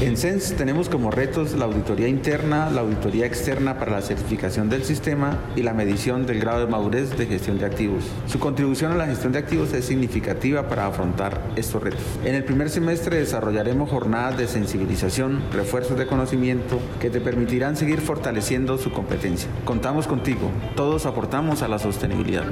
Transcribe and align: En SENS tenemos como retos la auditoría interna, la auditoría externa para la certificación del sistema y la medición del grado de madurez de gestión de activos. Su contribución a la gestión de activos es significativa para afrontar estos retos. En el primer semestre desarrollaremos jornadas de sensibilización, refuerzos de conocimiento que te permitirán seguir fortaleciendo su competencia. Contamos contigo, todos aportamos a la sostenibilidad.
En 0.00 0.16
SENS 0.16 0.54
tenemos 0.56 0.88
como 0.88 1.10
retos 1.10 1.54
la 1.54 1.64
auditoría 1.64 2.08
interna, 2.08 2.70
la 2.70 2.80
auditoría 2.80 3.26
externa 3.26 3.78
para 3.78 3.92
la 3.92 4.00
certificación 4.00 4.68
del 4.68 4.84
sistema 4.84 5.38
y 5.54 5.62
la 5.62 5.74
medición 5.74 6.24
del 6.24 6.40
grado 6.40 6.60
de 6.60 6.66
madurez 6.66 7.16
de 7.16 7.26
gestión 7.26 7.58
de 7.58 7.66
activos. 7.66 8.04
Su 8.26 8.38
contribución 8.38 8.92
a 8.92 8.96
la 8.96 9.06
gestión 9.06 9.32
de 9.32 9.40
activos 9.40 9.72
es 9.72 9.84
significativa 9.84 10.68
para 10.68 10.86
afrontar 10.86 11.40
estos 11.56 11.82
retos. 11.82 12.00
En 12.24 12.34
el 12.34 12.44
primer 12.44 12.70
semestre 12.70 13.18
desarrollaremos 13.18 13.90
jornadas 13.90 14.38
de 14.38 14.46
sensibilización, 14.46 15.42
refuerzos 15.52 15.98
de 15.98 16.06
conocimiento 16.06 16.80
que 17.00 17.10
te 17.10 17.20
permitirán 17.20 17.76
seguir 17.76 18.00
fortaleciendo 18.00 18.78
su 18.78 18.90
competencia. 18.92 19.48
Contamos 19.64 20.06
contigo, 20.06 20.50
todos 20.74 21.06
aportamos 21.06 21.62
a 21.62 21.68
la 21.68 21.78
sostenibilidad. 21.78 22.46